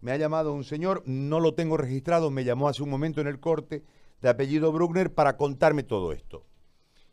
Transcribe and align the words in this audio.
me 0.00 0.12
ha 0.12 0.16
llamado 0.16 0.52
un 0.52 0.64
señor, 0.64 1.02
no 1.06 1.40
lo 1.40 1.54
tengo 1.54 1.76
registrado, 1.76 2.30
me 2.30 2.44
llamó 2.44 2.68
hace 2.68 2.82
un 2.82 2.90
momento 2.90 3.20
en 3.20 3.26
el 3.26 3.40
corte, 3.40 3.82
de 4.20 4.28
apellido 4.28 4.72
Bruckner, 4.72 5.12
para 5.12 5.36
contarme 5.36 5.82
todo 5.82 6.12
esto. 6.12 6.44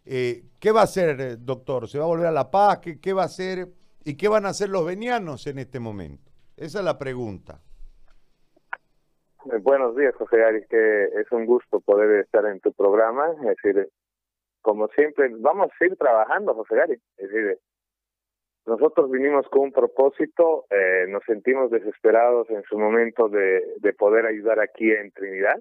Eh, 0.05 0.43
¿Qué 0.59 0.71
va 0.71 0.81
a 0.81 0.85
hacer, 0.85 1.19
eh, 1.19 1.35
doctor? 1.37 1.87
¿Se 1.87 1.97
va 1.97 2.05
a 2.05 2.07
volver 2.07 2.27
a 2.27 2.31
La 2.31 2.51
Paz? 2.51 2.79
¿Qué, 2.79 2.99
¿Qué, 2.99 3.13
va 3.13 3.23
a 3.23 3.25
hacer? 3.25 3.67
¿Y 4.03 4.15
qué 4.17 4.27
van 4.27 4.45
a 4.45 4.49
hacer 4.49 4.69
los 4.69 4.85
venianos 4.85 5.47
en 5.47 5.59
este 5.59 5.79
momento? 5.79 6.31
Esa 6.57 6.79
es 6.79 6.85
la 6.85 6.97
pregunta. 6.97 7.59
Eh, 9.51 9.57
buenos 9.61 9.95
días, 9.95 10.13
José 10.15 10.43
Ari, 10.43 10.65
que 10.67 11.05
es 11.05 11.31
un 11.31 11.45
gusto 11.45 11.79
poder 11.79 12.21
estar 12.21 12.45
en 12.45 12.59
tu 12.59 12.71
programa. 12.73 13.27
Es 13.31 13.61
decir, 13.61 13.89
como 14.61 14.87
siempre, 14.89 15.29
vamos 15.39 15.69
a 15.79 15.85
ir 15.85 15.95
trabajando, 15.97 16.53
José 16.53 16.75
Gary. 16.75 17.01
Es 17.17 17.29
decir, 17.29 17.59
nosotros 18.65 19.11
vinimos 19.11 19.47
con 19.49 19.61
un 19.61 19.71
propósito, 19.71 20.65
eh, 20.69 21.05
nos 21.07 21.23
sentimos 21.25 21.69
desesperados 21.69 22.49
en 22.49 22.63
su 22.63 22.77
momento 22.79 23.29
de, 23.29 23.63
de 23.77 23.93
poder 23.93 24.25
ayudar 24.25 24.59
aquí 24.59 24.91
en 24.91 25.11
Trinidad, 25.11 25.59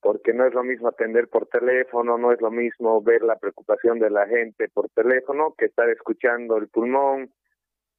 porque 0.00 0.32
no 0.32 0.46
es 0.46 0.54
lo 0.54 0.62
mismo 0.62 0.88
atender 0.88 1.28
por 1.28 1.46
teléfono, 1.46 2.16
no 2.16 2.32
es 2.32 2.40
lo 2.40 2.52
mismo 2.52 3.02
ver 3.02 3.22
la 3.22 3.36
preocupación 3.36 3.98
de 3.98 4.10
la 4.10 4.26
gente 4.28 4.68
por 4.68 4.88
teléfono 4.90 5.54
que 5.58 5.64
estar 5.64 5.88
escuchando 5.90 6.56
el 6.56 6.68
pulmón, 6.68 7.32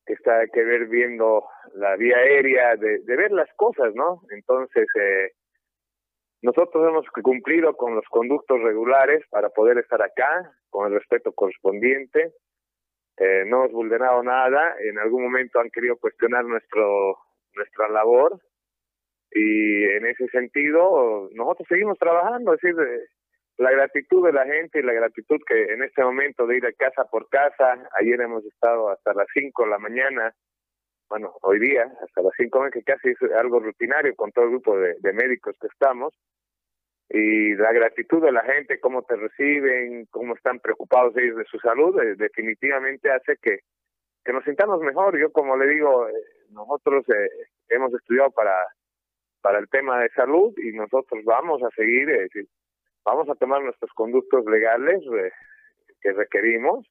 que 0.05 0.13
está 0.13 0.47
que 0.47 0.63
ver 0.63 0.88
viendo 0.88 1.44
la 1.75 1.97
vía 1.97 2.17
aérea, 2.17 2.77
de, 2.77 3.00
de 3.00 3.16
ver 3.17 3.31
las 3.31 3.50
cosas, 3.55 3.94
¿no? 3.95 4.22
Entonces, 4.31 4.88
eh, 4.95 5.34
nosotros 6.41 6.88
hemos 6.88 7.05
cumplido 7.22 7.75
con 7.75 7.95
los 7.95 8.05
conductos 8.05 8.61
regulares 8.61 9.23
para 9.30 9.50
poder 9.50 9.77
estar 9.77 10.02
acá, 10.02 10.53
con 10.70 10.88
el 10.88 10.97
respeto 10.97 11.34
correspondiente, 11.34 12.34
eh, 13.20 13.44
no 13.46 13.58
hemos 13.58 13.72
vulnerado 13.72 14.23
nada, 14.23 14.76
en 14.80 14.98
algún 14.98 15.23
momento 15.23 15.59
han 15.59 15.70
querido 15.70 15.98
cuestionar 15.98 16.46
nuestro 16.46 17.18
nuestra 17.54 17.90
labor 17.90 18.40
y 19.32 19.84
en 19.84 20.05
ese 20.05 20.28
sentido 20.30 21.30
nosotros 21.34 21.67
seguimos 21.67 21.98
trabajando, 21.98 22.53
es 22.53 22.61
decir, 22.61 22.80
eh, 22.80 23.06
la 23.58 23.72
gratitud 23.72 24.26
de 24.26 24.34
la 24.34 24.45
gente 24.45 24.80
y 24.80 24.84
la 24.84 24.94
gratitud 24.94 25.39
que 25.45 25.73
en 25.73 25.84
este 25.84 26.02
momento 26.02 26.48
de 26.48 26.58
ir 26.58 26.66
a 26.66 26.72
casa 26.72 27.03
por 27.11 27.28
casa, 27.28 27.78
ayer 28.00 28.22
hemos 28.22 28.45
estado 28.45 28.89
hasta 28.89 29.14
las 29.14 29.28
5 29.33 29.66
de 29.66 29.70
la 29.70 29.80
mañana, 29.80 30.33
bueno, 31.09 31.33
hoy 31.42 31.59
día 31.59 31.92
hasta 32.02 32.22
las 32.22 32.33
5 32.38 32.70
que 32.72 32.83
casi 32.83 33.09
es 33.09 33.17
algo 33.38 33.59
rutinario 33.59 34.16
con 34.16 34.31
todo 34.31 34.45
el 34.45 34.52
grupo 34.52 34.78
de, 34.78 34.95
de 35.00 35.14
médicos 35.14 35.58
que 35.59 35.67
estamos, 35.67 36.14
y 37.09 37.55
la 37.55 37.73
gratitud 37.73 38.21
de 38.23 38.31
la 38.31 38.43
gente, 38.43 38.79
cómo 38.79 39.02
te 39.02 39.15
reciben, 39.15 40.05
cómo 40.11 40.35
están 40.35 40.59
preocupados 40.59 41.17
ellos 41.17 41.38
de 41.38 41.45
su 41.45 41.57
salud, 41.59 41.99
eh, 42.02 42.15
definitivamente 42.15 43.11
hace 43.11 43.38
que, 43.41 43.59
que 44.23 44.33
nos 44.33 44.43
sintamos 44.43 44.79
mejor. 44.81 45.17
Yo, 45.19 45.31
como 45.31 45.57
le 45.57 45.67
digo, 45.67 46.07
eh, 46.07 46.13
nosotros 46.52 47.03
eh, 47.09 47.30
hemos 47.69 47.93
estudiado 47.93 48.30
para, 48.31 48.53
para 49.41 49.59
el 49.59 49.67
tema 49.69 50.02
de 50.02 50.09
salud 50.09 50.53
y 50.57 50.71
nosotros 50.73 51.23
vamos 51.25 51.63
a 51.63 51.69
seguir, 51.75 52.09
vamos 53.03 53.27
a 53.30 53.35
tomar 53.35 53.63
nuestros 53.63 53.91
conductos 53.93 54.45
legales 54.45 55.02
que 56.02 56.13
requerimos. 56.13 56.87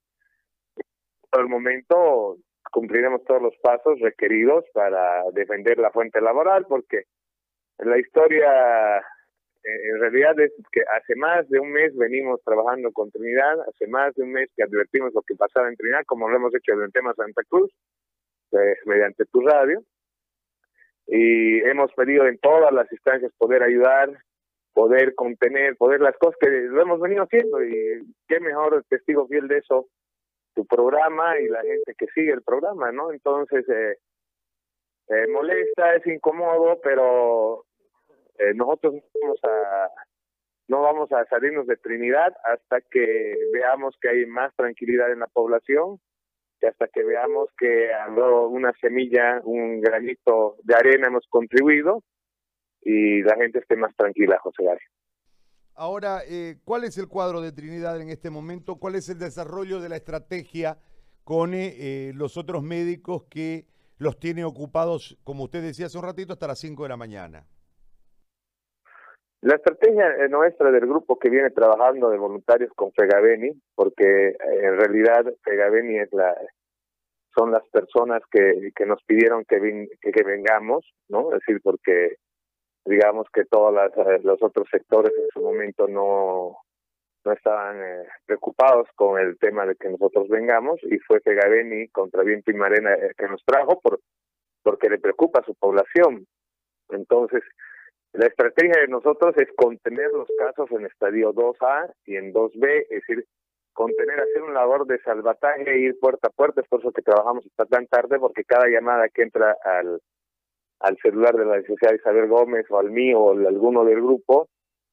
Por 1.31 1.43
el 1.43 1.49
momento 1.49 2.37
cumpliremos 2.71 3.25
todos 3.25 3.43
los 3.43 3.57
pasos 3.63 3.99
requeridos 4.01 4.65
para 4.73 5.23
defender 5.33 5.79
la 5.79 5.91
fuente 5.91 6.21
laboral, 6.21 6.67
porque 6.69 7.05
en 7.79 7.91
la 7.91 7.99
historia 7.99 8.99
eh, 8.99 9.03
en 9.69 10.01
realidad 10.01 10.39
es 10.41 10.53
que 10.73 10.81
hace 10.97 11.15
más 11.17 11.49
de 11.49 11.61
un 11.61 11.71
mes 11.71 11.95
venimos 11.97 12.41
trabajando 12.43 12.91
con 12.93 13.11
Trinidad, 13.11 13.61
hace 13.69 13.87
más 13.87 14.15
de 14.15 14.23
un 14.23 14.33
mes 14.33 14.51
que 14.57 14.63
advertimos 14.63 15.13
lo 15.13 15.23
que 15.23 15.35
pasaba 15.35 15.69
en 15.69 15.77
Trinidad, 15.77 16.05
como 16.07 16.29
lo 16.29 16.37
hemos 16.37 16.55
hecho 16.55 16.73
en 16.73 16.83
el 16.83 16.93
tema 16.93 17.15
Santa 17.15 17.43
Cruz, 17.49 17.71
pues, 18.51 18.79
mediante 18.87 19.25
tu 19.27 19.41
radio, 19.41 19.83
y 21.07 21.59
hemos 21.61 21.93
pedido 21.95 22.27
en 22.27 22.39
todas 22.39 22.73
las 22.73 22.91
instancias 22.93 23.33
poder 23.37 23.63
ayudar, 23.63 24.11
poder 24.73 25.15
contener, 25.15 25.77
poder 25.77 26.01
las 26.01 26.17
cosas 26.17 26.37
que 26.41 26.49
lo 26.49 26.81
hemos 26.81 27.01
venido 27.01 27.25
haciendo, 27.25 27.63
y 27.63 28.03
qué 28.27 28.41
mejor 28.41 28.85
testigo 28.89 29.27
fiel 29.27 29.49
de 29.49 29.59
eso, 29.59 29.89
tu 30.55 30.67
programa 30.67 31.39
y 31.39 31.49
la 31.49 31.63
gente 31.63 31.95
que 31.97 32.07
sigue 32.15 32.33
el 32.33 32.43
programa, 32.43 32.91
¿no? 32.91 33.13
Entonces, 33.13 33.69
eh, 33.69 33.97
eh, 35.09 35.27
molesta, 35.29 35.95
es 35.95 36.07
incómodo, 36.07 36.81
pero 36.83 37.65
eh, 38.39 38.55
nosotros 38.55 38.95
no 40.69 40.83
vamos 40.83 41.11
a 41.13 41.25
salirnos 41.27 41.67
de 41.67 41.77
Trinidad 41.77 42.35
hasta 42.45 42.81
que 42.83 43.35
veamos 43.53 43.97
que 44.01 44.11
hay 44.11 44.27
más 44.27 44.55
tranquilidad 44.55 45.11
en 45.11 45.21
la 45.21 45.27
población, 45.27 45.99
que 46.61 46.69
hasta 46.69 46.89
que 46.89 47.03
veamos 47.03 47.49
que 47.59 47.91
una 48.51 48.73
semilla, 48.81 49.41
un 49.45 49.81
granito 49.81 50.57
de 50.63 50.75
arena 50.75 51.09
hemos 51.09 51.27
contribuido 51.29 52.03
y 52.83 53.23
la 53.23 53.37
gente 53.37 53.61
esté 53.61 53.77
más 53.77 53.95
tranquila, 53.97 54.39
José 54.41 54.65
García. 54.65 54.89
Ahora, 55.75 56.21
eh, 56.27 56.59
¿cuál 56.65 56.85
es 56.85 56.99
el 56.99 57.09
cuadro 57.09 57.41
de 57.41 57.53
Trinidad 57.53 58.01
en 58.01 58.11
este 58.11 58.31
momento? 58.31 58.77
¿Cuál 58.77 58.97
es 58.97 59.09
el 59.09 59.19
desarrollo 59.19 59.81
de 59.81 59.89
la 59.89 59.97
estrategia 59.97 60.79
con 61.23 61.53
eh, 61.55 62.13
los 62.15 62.37
otros 62.37 62.63
médicos 62.63 63.25
que 63.31 63.67
los 63.97 64.19
tiene 64.19 64.45
ocupados, 64.45 65.19
como 65.25 65.45
usted 65.45 65.63
decía 65.63 65.87
hace 65.87 65.99
un 65.99 66.05
ratito, 66.05 66.33
hasta 66.33 66.49
las 66.49 66.59
5 66.59 66.83
de 66.83 66.89
la 66.89 66.97
mañana? 66.97 67.47
La 69.41 69.55
estrategia 69.55 70.17
eh, 70.17 70.29
nuestra 70.29 70.71
del 70.73 70.87
grupo 70.87 71.19
que 71.19 71.31
viene 71.31 71.51
trabajando 71.51 72.11
de 72.11 72.19
voluntarios 72.19 72.73
con 72.75 72.93
Fegaveni, 72.93 73.53
porque 73.77 74.31
eh, 74.31 74.37
en 74.63 74.77
realidad 74.77 75.25
Fegaveni 75.45 75.99
es 75.99 76.13
la 76.13 76.35
son 77.37 77.53
las 77.53 77.63
personas 77.69 78.21
que, 78.33 78.73
que 78.75 78.85
nos 78.85 79.01
pidieron 79.05 79.45
que, 79.45 79.87
que, 80.01 80.25
vengamos, 80.25 80.85
¿no? 81.09 81.33
Es 81.33 81.41
decir, 81.41 81.61
porque 81.63 82.17
digamos 82.85 83.29
que 83.33 83.45
todos 83.45 83.73
eh, 83.97 84.21
los 84.25 84.43
otros 84.43 84.67
sectores 84.73 85.13
en 85.17 85.29
su 85.33 85.41
momento 85.41 85.87
no 85.87 86.57
no 87.25 87.33
estaban 87.33 87.79
preocupados 88.27 88.89
con 88.95 89.21
el 89.21 89.39
tema 89.39 89.67
de 89.67 89.77
que 89.77 89.89
nosotros 89.89 90.29
vengamos 90.29 90.81
y 90.83 90.99
fue 91.01 91.21
Fegaveni 91.21 91.89
contra 91.89 92.23
Viento 92.23 92.51
y 92.51 92.55
Marena 92.55 92.97
que 93.17 93.29
nos 93.29 93.45
trajo 93.45 93.81
por 93.81 94.01
porque 94.63 94.89
le 94.89 94.99
preocupa 94.99 95.41
a 95.41 95.45
su 95.45 95.55
población. 95.55 96.27
Entonces, 96.91 97.43
la 98.13 98.27
estrategia 98.27 98.81
de 98.81 98.89
nosotros 98.89 99.35
es 99.37 99.49
contener 99.57 100.11
los 100.13 100.29
casos 100.39 100.71
en 100.73 100.87
estadio 100.87 101.33
2A 101.35 101.93
y 102.07 102.17
en 102.17 102.33
2B, 102.33 102.87
es 102.91 103.03
decir, 103.07 103.25
contener, 103.73 104.21
hacer 104.21 104.43
un 104.43 104.55
labor 104.55 104.87
de 104.87 105.01
salvataje 105.03 105.71
e 105.71 105.79
ir 105.79 105.99
puerta 106.01 106.29
a 106.29 106.31
puerta, 106.31 106.61
es 106.61 106.69
por 106.69 106.81
eso 106.81 106.93
que 106.93 107.03
trabajamos 107.03 107.47
hasta 107.47 107.67
tan 107.67 107.87
tarde, 107.87 108.19
porque 108.19 108.45
cada 108.45 108.67
llamada 108.67 109.09
que 109.09 109.23
entra 109.23 109.57
al, 109.63 110.01
al 110.81 110.97
celular 111.03 111.37
de 111.37 111.45
la 111.45 111.59
licenciada 111.59 111.95
Isabel 111.95 112.29
Gómez 112.29 112.67
o 112.71 112.79
al 112.79 112.91
mío 112.91 113.21
o 113.21 113.31
alguno 113.47 113.85
del 113.85 114.01
grupo, 114.01 114.49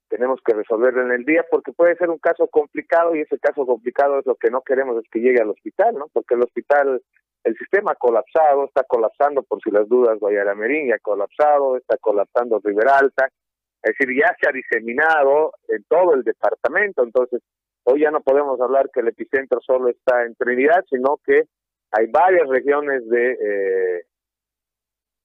tenemos 0.08 0.40
que 0.46 0.54
resolverlo 0.54 1.02
en 1.02 1.12
el 1.12 1.26
día 1.26 1.44
porque 1.50 1.72
puede 1.72 1.96
ser 1.96 2.10
un 2.10 2.20
caso 2.20 2.48
complicado 2.48 3.16
y 3.16 3.22
ese 3.22 3.40
caso 3.40 3.66
complicado 3.66 4.20
es 4.20 4.26
lo 4.26 4.36
que 4.36 4.52
no 4.52 4.62
queremos 4.62 5.04
es 5.04 5.10
que 5.10 5.20
llegue 5.20 5.42
al 5.42 5.50
hospital, 5.50 5.96
¿no? 5.96 6.08
Porque 6.14 6.36
el 6.36 6.44
hospital 6.44 7.02
el 7.46 7.56
sistema 7.58 7.92
ha 7.92 7.96
colapsado, 7.96 8.66
está 8.66 8.84
colapsando 8.84 9.44
por 9.44 9.62
si 9.62 9.72
las 9.72 9.88
dudas 9.88 10.20
Guayaramerín, 10.20 10.90
ya 10.90 10.96
ha 10.96 11.00
colapsado, 11.00 11.78
está 11.78 11.98
colapsando 11.98 12.60
Riberalta, 12.64 13.30
es 13.84 13.94
decir, 13.98 14.16
ya 14.20 14.36
se 14.42 14.50
ha 14.50 14.52
diseminado 14.52 15.54
en 15.68 15.84
todo 15.88 16.16
el 16.16 16.24
departamento, 16.24 17.04
entonces 17.04 17.42
hoy 17.84 18.02
ya 18.02 18.10
no 18.10 18.22
podemos 18.22 18.60
hablar 18.60 18.90
que 18.92 19.02
el 19.02 19.10
epicentro 19.10 19.62
solo 19.62 19.90
está 19.90 20.24
en 20.24 20.36
Trinidad, 20.36 20.84
sino 20.90 21.20
que 21.24 21.44
hay 21.92 22.08
varias 22.08 22.50
regiones 22.50 23.08
de 23.08 23.32
eh, 23.32 24.06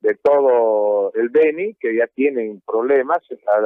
de 0.01 0.15
todo 0.23 1.13
el 1.15 1.29
Beni 1.29 1.75
que 1.75 1.95
ya 1.95 2.07
tienen 2.07 2.63
problemas. 2.67 3.19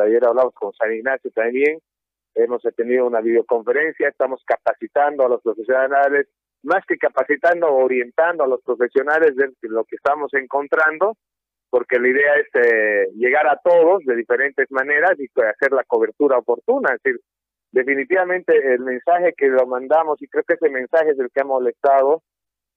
Ayer 0.03 0.25
hablamos 0.27 0.55
con 0.55 0.73
San 0.73 0.93
Ignacio 0.93 1.31
también, 1.31 1.79
hemos 2.35 2.63
tenido 2.77 3.07
una 3.07 3.21
videoconferencia, 3.21 4.09
estamos 4.09 4.43
capacitando 4.45 5.25
a 5.25 5.29
los 5.29 5.43
profesionales 5.43 6.27
más 6.65 6.85
que 6.87 6.97
capacitando 6.97 7.69
o 7.69 7.85
orientando 7.85 8.45
a 8.45 8.49
los 8.49 8.63
profesionales 8.63 9.37
de 9.37 9.49
lo 9.69 9.85
que 9.85 9.97
estamos 9.97 10.33
encontrando, 10.35 11.17
porque 11.71 11.99
la 11.99 12.09
idea 12.09 12.35
es 12.37 12.47
eh, 12.55 13.09
llegar 13.17 13.47
a 13.47 13.61
todos 13.62 14.05
de 14.05 14.15
diferentes 14.15 14.71
maneras 14.71 15.12
y 15.19 15.29
pues, 15.29 15.49
hacer 15.49 15.73
la 15.73 15.85
cobertura 15.85 16.38
oportuna. 16.38 16.94
Es 16.94 17.03
decir, 17.03 17.21
definitivamente 17.73 18.53
el 18.75 18.81
mensaje 18.81 19.35
que 19.37 19.49
lo 19.49 19.67
mandamos, 19.67 20.23
y 20.23 20.29
creo 20.29 20.44
que 20.44 20.55
ese 20.55 20.71
mensaje 20.71 21.11
es 21.11 21.19
el 21.19 21.31
que 21.31 21.41
ha 21.41 21.44
molestado, 21.44 22.23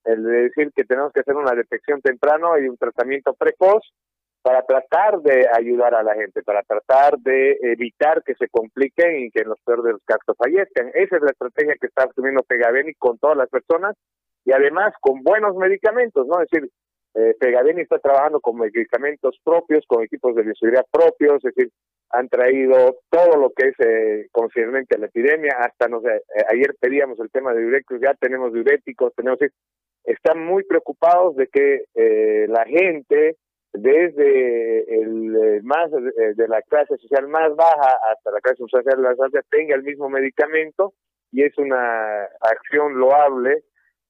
el 0.04 0.24
de 0.24 0.44
decir 0.44 0.72
que 0.76 0.84
tenemos 0.84 1.14
que 1.14 1.20
hacer 1.20 1.36
una 1.36 1.54
detección 1.54 2.02
temprano 2.02 2.58
y 2.58 2.68
un 2.68 2.78
tratamiento 2.78 3.34
precoz, 3.34 3.84
para 4.48 4.62
tratar 4.62 5.20
de 5.20 5.46
ayudar 5.52 5.94
a 5.94 6.04
la 6.04 6.16
gente, 6.16 6.42
para 6.42 6.64
tratar 6.64 7.18
de 7.20 7.58
evitar 7.64 8.24
que 8.24 8.34
se 8.36 8.48
compliquen 8.48 9.26
y 9.26 9.30
que 9.30 9.42
en 9.42 9.50
los 9.50 9.60
peores 9.60 9.84
de 9.84 9.92
los 9.92 10.04
casos 10.06 10.38
fallezcan. 10.38 10.90
Esa 10.94 11.18
es 11.18 11.22
la 11.22 11.32
estrategia 11.32 11.76
que 11.78 11.88
está 11.88 12.04
asumiendo 12.04 12.44
Pegaveni 12.44 12.94
con 12.94 13.18
todas 13.18 13.36
las 13.36 13.50
personas 13.50 13.98
y 14.46 14.54
además 14.54 14.94
con 15.02 15.22
buenos 15.22 15.58
medicamentos, 15.58 16.26
¿no? 16.28 16.42
Es 16.42 16.50
decir, 16.50 16.70
eh, 17.16 17.36
Pegaveni 17.38 17.82
está 17.82 18.00
trabajando 18.00 18.40
con 18.40 18.58
medicamentos 18.58 19.38
propios, 19.44 19.84
con 19.86 20.02
equipos 20.02 20.34
de 20.34 20.44
bioseguridad 20.44 20.86
propios, 20.90 21.44
es 21.44 21.54
decir, 21.54 21.70
han 22.12 22.30
traído 22.30 23.00
todo 23.10 23.36
lo 23.36 23.50
que 23.50 23.68
es 23.68 23.76
eh, 23.80 24.28
concernente 24.32 24.96
a 24.96 25.00
la 25.00 25.08
epidemia, 25.08 25.58
hasta, 25.60 25.90
no 25.90 26.00
eh, 26.08 26.22
ayer 26.54 26.74
pedíamos 26.80 27.20
el 27.20 27.30
tema 27.32 27.54
de 27.54 27.64
diuréticos, 27.64 28.00
ya 28.00 28.14
tenemos 28.14 28.54
diuréticos, 28.54 29.14
tenemos... 29.14 29.40
Están 30.06 30.46
muy 30.46 30.64
preocupados 30.64 31.36
de 31.36 31.48
que 31.48 31.84
eh, 31.94 32.46
la 32.48 32.64
gente 32.64 33.36
desde 33.74 35.02
el 35.02 35.64
más 35.64 35.92
de 35.92 36.48
la 36.48 36.62
clase 36.64 36.98
social 36.98 37.28
más 37.28 37.56
baja 37.56 38.00
hasta 38.12 38.32
la 38.32 38.40
clase 38.40 38.64
social 38.68 39.00
más 39.00 39.20
alta 39.20 39.42
tenga 39.50 39.76
el 39.76 39.84
mismo 39.84 40.10
medicamento 40.10 40.94
y 41.32 41.44
es 41.44 41.58
una 41.58 42.24
acción 42.42 42.98
loable 42.98 43.64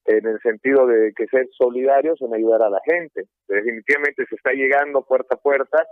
en 0.04 0.26
el 0.26 0.40
sentido 0.40 0.86
de 0.86 1.12
que 1.14 1.26
ser 1.26 1.46
solidarios 1.50 2.20
en 2.22 2.32
ayudar 2.32 2.62
a 2.62 2.70
la 2.70 2.80
gente. 2.84 3.24
Definitivamente 3.46 4.24
se 4.26 4.36
está 4.36 4.52
llegando 4.52 5.04
puerta 5.04 5.34
a 5.34 5.38
puerta 5.38 5.84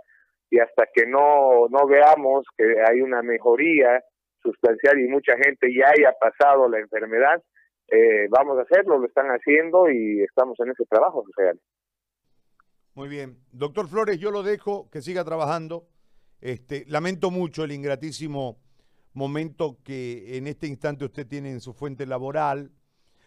y 0.49 0.59
hasta 0.59 0.87
que 0.93 1.05
no, 1.05 1.67
no 1.69 1.87
veamos 1.87 2.45
que 2.57 2.81
hay 2.81 3.01
una 3.01 3.21
mejoría 3.21 4.01
sustancial 4.41 4.99
y 4.99 5.07
mucha 5.07 5.35
gente 5.37 5.67
ya 5.73 5.89
haya 5.89 6.13
pasado 6.19 6.69
la 6.69 6.79
enfermedad, 6.79 7.41
eh, 7.89 8.27
vamos 8.29 8.57
a 8.57 8.63
hacerlo, 8.63 8.97
lo 8.97 9.07
están 9.07 9.27
haciendo 9.27 9.89
y 9.89 10.23
estamos 10.23 10.59
en 10.59 10.71
ese 10.71 10.85
trabajo 10.85 11.23
social. 11.25 11.59
Muy 12.97 13.09
bien. 13.09 13.37
Doctor 13.51 13.87
Flores, 13.87 14.17
yo 14.17 14.31
lo 14.31 14.41
dejo, 14.41 14.89
que 14.89 15.03
siga 15.03 15.23
trabajando. 15.23 15.87
Este, 16.41 16.83
lamento 16.87 17.29
mucho 17.29 17.63
el 17.63 17.71
ingratísimo 17.71 18.57
momento 19.13 19.77
que 19.83 20.35
en 20.35 20.47
este 20.47 20.65
instante 20.65 21.05
usted 21.05 21.27
tiene 21.27 21.51
en 21.51 21.61
su 21.61 21.75
fuente 21.75 22.07
laboral. 22.07 22.71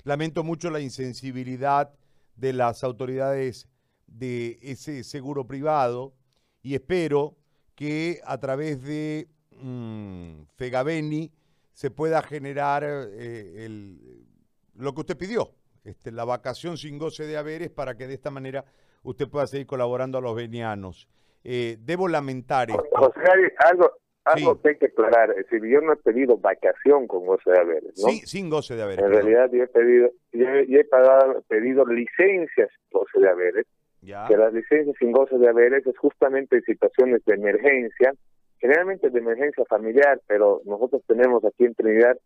Lamento 0.02 0.42
mucho 0.42 0.70
la 0.70 0.80
insensibilidad 0.80 1.94
de 2.34 2.52
las 2.52 2.82
autoridades 2.82 3.68
de 4.08 4.58
ese 4.60 5.04
seguro 5.04 5.46
privado 5.46 6.16
y 6.62 6.74
espero 6.74 7.36
que 7.76 8.20
a 8.24 8.38
través 8.38 8.82
de 8.82 9.28
mmm, 9.52 10.46
Fegaveni 10.56 11.30
se 11.72 11.92
pueda 11.92 12.22
generar 12.22 12.82
eh, 12.82 13.66
el, 13.66 14.26
lo 14.74 14.92
que 14.96 15.02
usted 15.02 15.16
pidió, 15.16 15.54
este, 15.84 16.10
la 16.10 16.24
vacación 16.24 16.76
sin 16.76 16.98
goce 16.98 17.24
de 17.24 17.36
haberes 17.36 17.70
para 17.70 17.96
que 17.96 18.08
de 18.08 18.14
esta 18.14 18.32
manera 18.32 18.64
usted 19.02 19.28
pueda 19.28 19.46
seguir 19.46 19.66
colaborando 19.66 20.18
a 20.18 20.20
los 20.20 20.34
venianos. 20.34 21.08
Eh, 21.44 21.76
debo 21.80 22.08
lamentar 22.08 22.70
esto. 22.70 22.84
José, 22.92 23.20
algo, 23.58 23.90
algo 24.24 24.60
que 24.60 24.70
hay 24.70 24.76
que 24.76 24.86
aclarar, 24.86 25.30
es 25.30 25.48
decir, 25.48 25.64
yo 25.66 25.80
no 25.80 25.94
he 25.94 25.96
pedido 25.96 26.36
vacación 26.36 27.06
con 27.06 27.26
goce 27.26 27.50
de 27.50 27.58
haberes, 27.58 27.92
¿no? 27.96 28.10
Sí, 28.10 28.20
sin 28.26 28.50
goce 28.50 28.76
de 28.76 28.82
haberes. 28.82 29.04
En 29.04 29.10
realidad 29.10 29.50
yo 29.52 29.62
he 29.62 29.66
pedido, 29.66 30.10
yo, 30.32 30.46
he 30.46 30.84
pagado, 30.84 31.42
pedido 31.48 31.86
licencias 31.86 32.70
goce 32.90 33.18
de 33.18 33.28
haberes, 33.28 33.66
ya. 34.02 34.26
que 34.28 34.36
las 34.36 34.52
licencias 34.52 34.94
sin 34.98 35.12
goce 35.12 35.38
de 35.38 35.48
haberes 35.48 35.86
es 35.86 35.96
justamente 35.96 36.56
en 36.56 36.62
situaciones 36.62 37.24
de 37.24 37.34
emergencia, 37.34 38.12
generalmente 38.58 39.08
de 39.08 39.18
emergencia 39.18 39.64
familiar, 39.64 40.20
pero 40.26 40.60
nosotros 40.66 41.02
tenemos 41.06 41.42
aquí 41.44 41.64
en 41.64 41.74
Trinidad 41.74 42.18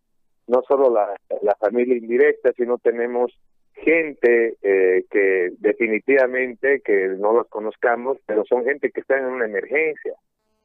no 0.46 0.62
solo 0.68 0.92
la, 0.92 1.14
la 1.42 1.54
familia 1.54 1.96
indirecta, 1.96 2.52
sino 2.56 2.78
tenemos 2.78 3.32
gente 3.74 4.56
eh, 4.62 5.04
que 5.10 5.50
definitivamente, 5.58 6.80
que 6.80 7.08
no 7.18 7.32
los 7.32 7.48
conozcamos, 7.48 8.18
pero 8.26 8.44
son 8.44 8.64
gente 8.64 8.90
que 8.90 9.00
está 9.00 9.18
en 9.18 9.26
una 9.26 9.46
emergencia. 9.46 10.14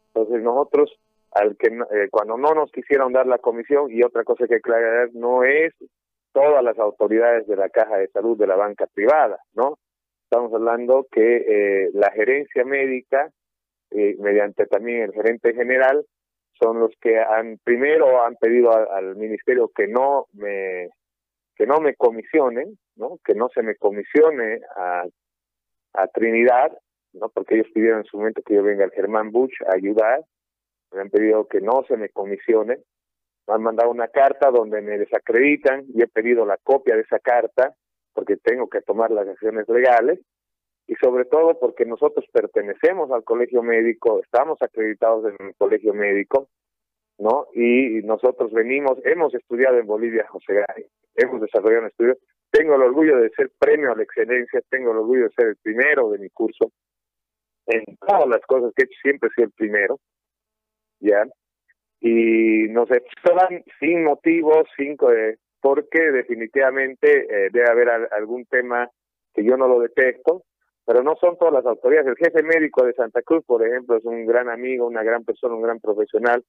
Entonces 0.08 0.44
nosotros, 0.44 0.98
al 1.32 1.58
que 1.58 1.68
eh, 1.68 2.08
cuando 2.12 2.38
no 2.38 2.54
nos 2.54 2.72
quisieron 2.72 3.14
dar 3.14 3.28
la 3.28 3.40
comisión, 3.40 3.92
y 3.92 4.04
otra 4.04 4.24
cosa 4.24 4.48
que 4.48 4.56
aclarar, 4.56 5.10
no 5.14 5.44
es 5.44 5.74
todas 6.32 6.64
las 6.64 6.78
autoridades 6.78 7.48
de 7.48 7.56
la 7.56 7.70
caja 7.70 7.98
de 7.98 8.08
salud 8.10 8.38
de 8.38 8.48
la 8.48 8.56
banca 8.56 8.88
privada, 8.88 9.40
¿no? 9.54 9.78
Estamos 10.24 10.54
hablando 10.54 11.08
que 11.12 11.38
eh, 11.38 11.90
la 11.94 12.12
gerencia 12.12 12.64
médica, 12.64 13.32
mediante 13.92 14.68
también 14.68 15.02
el 15.02 15.14
gerente 15.14 15.52
general, 15.56 16.06
son 16.60 16.80
los 16.80 16.92
que 17.02 17.20
han 17.20 17.58
primero 17.64 18.24
han 18.24 18.36
pedido 18.36 18.72
al 18.72 19.16
ministerio 19.16 19.72
que 19.74 19.88
no 19.88 20.28
me 20.34 20.90
que 21.56 21.66
no 21.66 21.80
me 21.80 21.96
comisionen, 21.96 22.78
¿no? 23.00 23.18
Que 23.26 23.34
no 23.34 23.50
se 23.50 23.64
me 23.64 23.76
comisione 23.76 24.60
a, 24.76 25.04
a 25.94 26.08
Trinidad, 26.08 26.78
¿no? 27.14 27.30
Porque 27.30 27.56
ellos 27.56 27.72
pidieron 27.74 28.00
en 28.00 28.06
su 28.06 28.18
momento 28.18 28.44
que 28.46 28.54
yo 28.54 28.62
venga 28.64 28.84
al 28.84 28.92
Germán 28.92 29.32
Bush 29.32 29.54
a 29.66 29.76
ayudar, 29.76 30.22
me 30.92 31.02
han 31.02 31.10
pedido 31.10 31.48
que 31.48 31.62
no 31.62 31.84
se 31.88 31.98
me 31.98 32.10
comisione, 32.10 32.78
me 33.48 33.54
han 33.54 33.64
mandado 33.64 33.90
una 33.90 34.10
carta 34.10 34.52
donde 34.52 34.82
me 34.82 34.98
desacreditan 34.98 35.86
y 35.94 36.04
he 36.04 36.08
pedido 36.08 36.46
la 36.46 36.58
copia 36.58 36.96
de 36.96 37.02
esa 37.02 37.20
carta 37.20 37.74
porque 38.14 38.38
tengo 38.38 38.68
que 38.68 38.82
tomar 38.82 39.12
las 39.12 39.28
acciones 39.28 39.68
legales 39.70 40.20
y 40.88 40.96
sobre 40.96 41.26
todo 41.26 41.58
porque 41.60 41.86
nosotros 41.86 42.26
pertenecemos 42.32 43.12
al 43.12 43.24
colegio 43.24 43.64
médico, 43.64 44.20
estamos 44.24 44.62
acreditados 44.62 45.26
en 45.26 45.48
el 45.48 45.56
colegio 45.56 45.94
médico, 45.94 46.50
¿no? 47.20 47.48
Y 47.54 48.02
nosotros 48.04 48.52
venimos, 48.52 48.98
hemos 49.06 49.34
estudiado 49.36 49.78
en 49.78 49.86
Bolivia, 49.86 50.26
José 50.28 50.54
Gay, 50.54 50.86
hemos 51.16 51.42
desarrollado 51.42 51.84
un 51.84 51.88
estudio. 51.90 52.18
Tengo 52.52 52.76
el 52.76 52.82
orgullo 52.82 53.18
de 53.18 53.30
ser 53.32 53.52
premio 53.60 53.92
a 53.92 53.96
la 53.96 54.04
excelencia, 54.04 54.62
tengo 54.70 54.92
el 54.92 54.98
orgullo 54.98 55.24
de 55.24 55.34
ser 55.36 55.48
el 55.48 55.56
primero 55.58 56.10
de 56.12 56.20
mi 56.20 56.30
curso. 56.30 56.72
En 57.68 57.84
todas 57.98 58.28
las 58.28 58.42
cosas 58.48 58.72
que 58.76 58.84
he 58.84 58.86
hecho 58.86 59.00
siempre 59.02 59.30
sido 59.36 59.46
el 59.46 59.54
primero, 59.54 60.00
¿ya? 61.00 61.28
Y 62.00 62.68
nos 62.70 62.90
exploran 62.92 63.64
sin 63.80 64.04
motivos, 64.04 64.68
sin... 64.76 64.98
Eh, 65.14 65.38
porque 65.62 66.12
definitivamente 66.12 67.26
eh, 67.30 67.50
debe 67.52 67.70
haber 67.70 67.90
algún 68.12 68.46
tema 68.46 68.90
que 69.34 69.44
yo 69.44 69.58
no 69.58 69.68
lo 69.68 69.80
detecto, 69.80 70.44
pero 70.86 71.04
no 71.04 71.16
son 71.18 71.38
todas 71.38 71.54
las 71.54 71.66
autoridades. 71.66 72.08
El 72.08 72.16
jefe 72.16 72.44
médico 72.44 72.86
de 72.86 72.94
Santa 72.94 73.22
Cruz, 73.22 73.44
por 73.46 73.66
ejemplo, 73.66 73.98
es 73.98 74.06
un 74.06 74.26
gran 74.26 74.50
amigo, 74.50 74.88
una 74.88 75.04
gran 75.04 75.24
persona, 75.24 75.56
un 75.56 75.62
gran 75.62 75.80
profesional, 75.80 76.44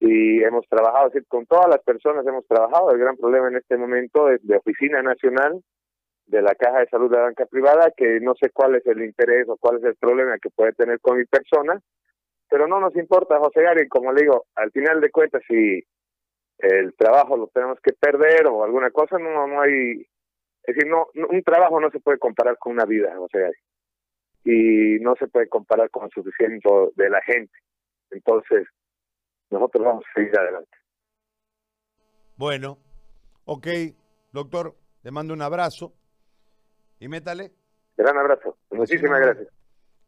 y 0.00 0.42
hemos 0.42 0.66
trabajado, 0.68 1.08
es 1.08 1.14
decir, 1.14 1.28
con 1.28 1.46
todas 1.46 1.68
las 1.68 1.82
personas 1.82 2.26
hemos 2.26 2.46
trabajado. 2.46 2.90
El 2.90 2.98
gran 2.98 3.16
problema 3.16 3.48
en 3.48 3.56
este 3.56 3.76
momento 3.76 4.30
es 4.30 4.46
de 4.46 4.56
Oficina 4.56 5.02
Nacional, 5.02 5.60
de 6.26 6.42
la 6.42 6.54
Caja 6.54 6.80
de 6.80 6.88
Salud 6.88 7.10
de 7.10 7.16
la 7.16 7.24
Banca 7.24 7.46
Privada, 7.46 7.92
que 7.96 8.20
no 8.20 8.34
sé 8.34 8.50
cuál 8.50 8.76
es 8.76 8.86
el 8.86 9.02
interés 9.02 9.48
o 9.48 9.56
cuál 9.56 9.78
es 9.78 9.84
el 9.84 9.96
problema 9.96 10.38
que 10.38 10.50
puede 10.50 10.72
tener 10.72 11.00
con 11.00 11.16
mi 11.18 11.24
persona, 11.24 11.80
pero 12.48 12.66
no 12.66 12.80
nos 12.80 12.94
importa, 12.96 13.38
José 13.38 13.62
Gary, 13.62 13.88
como 13.88 14.12
le 14.12 14.22
digo, 14.22 14.46
al 14.54 14.70
final 14.70 15.00
de 15.00 15.10
cuentas, 15.10 15.42
si 15.46 15.82
el 16.58 16.94
trabajo 16.94 17.36
lo 17.36 17.48
tenemos 17.48 17.78
que 17.80 17.92
perder 17.92 18.46
o 18.46 18.64
alguna 18.64 18.90
cosa, 18.90 19.18
no, 19.18 19.46
no 19.46 19.60
hay, 19.60 20.00
es 20.64 20.74
decir, 20.74 20.86
no, 20.86 21.06
un 21.14 21.42
trabajo 21.42 21.80
no 21.80 21.90
se 21.90 22.00
puede 22.00 22.18
comparar 22.18 22.56
con 22.58 22.72
una 22.72 22.84
vida, 22.84 23.14
José 23.16 23.40
Gary, 23.40 23.58
y 24.44 25.00
no 25.00 25.14
se 25.16 25.28
puede 25.28 25.48
comparar 25.48 25.90
con 25.90 26.04
el 26.04 26.10
sufrimiento 26.10 26.92
de 26.94 27.10
la 27.10 27.20
gente. 27.22 27.52
Entonces, 28.10 28.66
nosotros 29.50 29.84
vamos 29.84 30.04
a 30.08 30.18
seguir 30.18 30.38
adelante. 30.38 30.76
Bueno, 32.36 32.78
ok, 33.44 33.66
doctor, 34.32 34.76
le 35.02 35.10
mando 35.10 35.34
un 35.34 35.42
abrazo 35.42 35.92
y 37.00 37.08
métale. 37.08 37.52
Gran 37.96 38.16
abrazo, 38.16 38.56
muchísimas 38.70 39.20
gracias. 39.20 39.48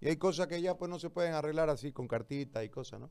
Y 0.01 0.09
hay 0.09 0.17
cosas 0.17 0.47
que 0.47 0.63
ya 0.63 0.77
pues 0.77 0.91
no 0.91 0.99
se 0.99 1.11
pueden 1.11 1.35
arreglar 1.35 1.69
así 1.69 1.93
con 1.93 2.09
cartita 2.09 2.65
y 2.65 2.71
cosas, 2.71 3.01
¿no? 3.01 3.11